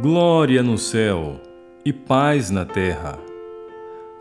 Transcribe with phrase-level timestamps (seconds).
[0.00, 1.38] Glória no céu
[1.84, 3.18] e paz na terra.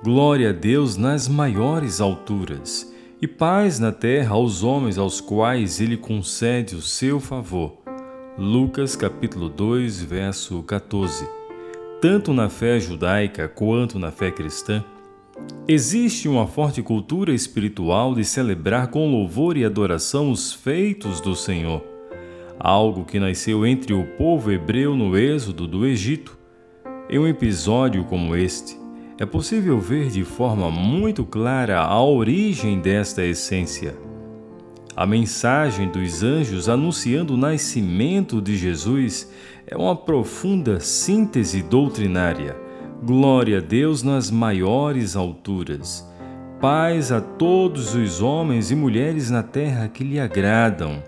[0.04, 5.96] Glória a Deus nas maiores alturas e paz na terra aos homens aos quais ele
[5.96, 7.78] concede o seu favor.
[8.38, 11.26] Lucas capítulo 2, verso 14.
[12.02, 14.84] Tanto na fé judaica quanto na fé cristã,
[15.66, 21.95] existe uma forte cultura espiritual de celebrar com louvor e adoração os feitos do Senhor
[22.60, 26.38] algo que nasceu entre o povo hebreu no êxodo do Egito.
[27.10, 28.78] Em um episódio como este,
[29.18, 33.96] é possível ver de forma muito clara a origem desta essência.
[34.96, 39.30] A mensagem dos anjos anunciando o nascimento de Jesus
[39.68, 42.56] é uma profunda síntese doutrinária.
[43.04, 46.10] Glória a Deus nas maiores alturas.
[46.62, 51.04] Paz a todos os homens e mulheres na terra que lhe agradam.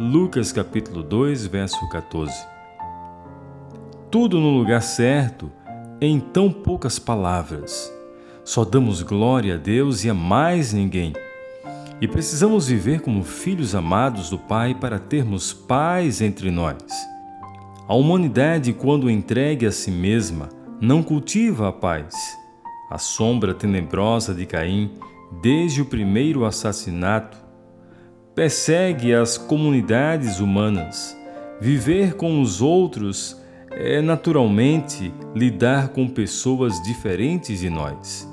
[0.00, 2.32] Lucas capítulo 2, verso 14.
[4.08, 5.50] Tudo no lugar certo,
[6.00, 7.92] em tão poucas palavras.
[8.44, 11.14] Só damos glória a Deus e a mais ninguém.
[12.00, 16.76] E precisamos viver como filhos amados do Pai para termos paz entre nós.
[17.88, 20.48] A humanidade, quando entregue a si mesma,
[20.80, 22.14] não cultiva a paz.
[22.88, 24.92] A sombra tenebrosa de Caim,
[25.42, 27.47] desde o primeiro assassinato,
[28.38, 31.18] persegue as comunidades humanas.
[31.60, 33.36] Viver com os outros
[33.68, 38.32] é naturalmente lidar com pessoas diferentes de nós.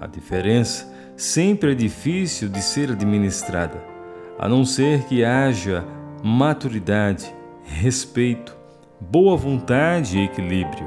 [0.00, 3.82] A diferença sempre é difícil de ser administrada,
[4.38, 5.84] a não ser que haja
[6.22, 8.56] maturidade, respeito,
[9.00, 10.86] boa vontade e equilíbrio.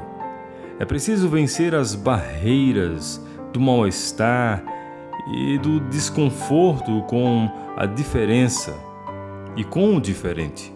[0.78, 3.22] É preciso vencer as barreiras
[3.52, 4.64] do mal-estar
[5.32, 8.74] e do desconforto com a diferença
[9.56, 10.72] e com o diferente.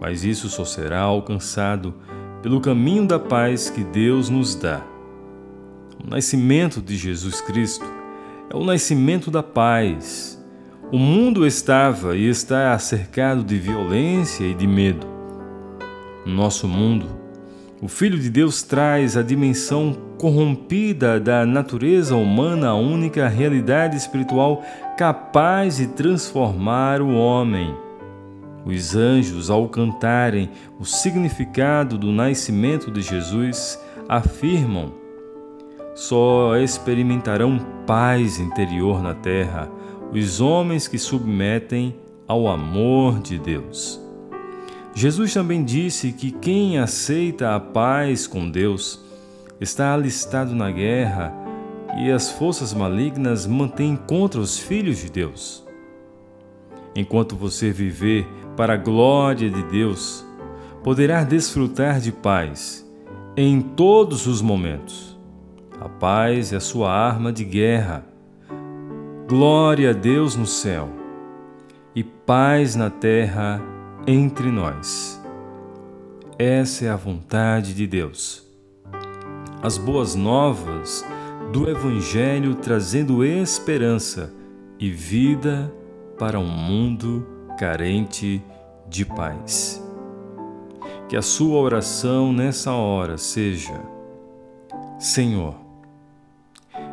[0.00, 1.94] Mas isso só será alcançado
[2.42, 4.82] pelo caminho da paz que Deus nos dá.
[6.04, 7.86] O nascimento de Jesus Cristo
[8.50, 10.38] é o nascimento da paz.
[10.92, 15.06] O mundo estava e está cercado de violência e de medo.
[16.26, 17.23] Nosso mundo
[17.84, 24.64] o Filho de Deus traz a dimensão corrompida da natureza humana a única realidade espiritual
[24.96, 27.76] capaz de transformar o homem.
[28.64, 30.48] Os anjos, ao cantarem
[30.80, 33.78] o significado do nascimento de Jesus,
[34.08, 34.94] afirmam:
[35.94, 39.70] só experimentarão paz interior na terra
[40.10, 41.94] os homens que submetem
[42.26, 44.03] ao amor de Deus.
[44.94, 49.04] Jesus também disse que quem aceita a paz com Deus
[49.60, 51.34] está alistado na guerra
[51.98, 55.66] e as forças malignas mantêm contra os filhos de Deus.
[56.94, 58.24] Enquanto você viver
[58.56, 60.24] para a glória de Deus,
[60.84, 62.88] poderá desfrutar de paz
[63.36, 65.18] em todos os momentos.
[65.80, 68.06] A paz é a sua arma de guerra.
[69.26, 70.88] Glória a Deus no céu
[71.96, 73.73] e paz na terra
[74.06, 75.20] entre nós.
[76.38, 78.44] Essa é a vontade de Deus.
[79.62, 81.04] As boas novas
[81.52, 84.32] do Evangelho trazendo esperança
[84.78, 85.72] e vida
[86.18, 87.26] para um mundo
[87.58, 88.42] carente
[88.88, 89.82] de paz.
[91.08, 93.80] Que a sua oração nessa hora seja:
[94.98, 95.54] Senhor,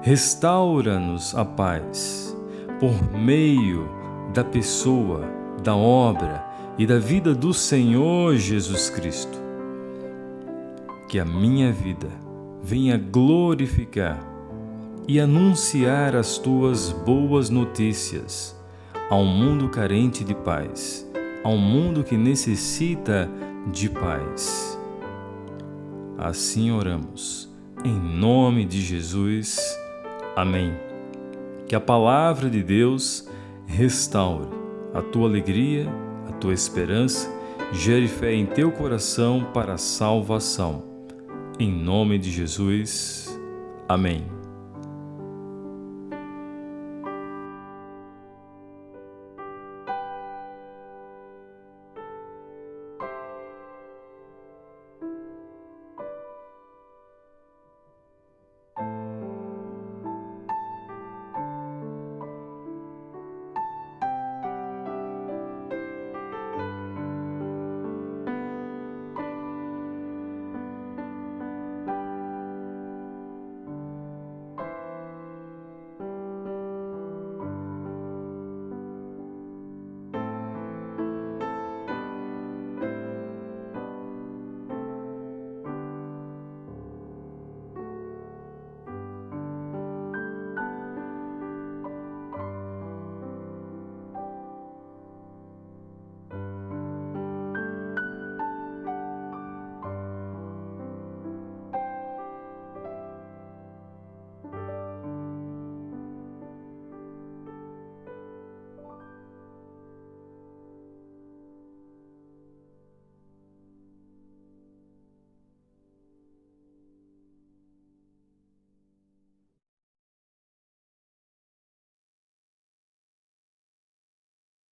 [0.01, 2.37] restaura-nos a paz
[2.79, 3.89] por meio
[4.33, 5.27] da pessoa,
[5.61, 6.50] da obra,
[6.81, 9.37] e da vida do Senhor Jesus Cristo.
[11.07, 12.07] Que a minha vida
[12.63, 14.19] venha glorificar
[15.07, 18.59] e anunciar as tuas boas notícias
[19.11, 21.07] ao mundo carente de paz,
[21.43, 23.29] ao mundo que necessita
[23.71, 24.75] de paz.
[26.17, 27.47] Assim oramos,
[27.85, 29.59] em nome de Jesus.
[30.35, 30.73] Amém.
[31.67, 33.29] Que a palavra de Deus
[33.67, 34.49] restaure
[34.95, 36.10] a tua alegria a
[36.41, 37.31] tua esperança,
[37.71, 40.83] gere fé em teu coração para a salvação.
[41.59, 43.39] Em nome de Jesus.
[43.87, 44.40] Amém.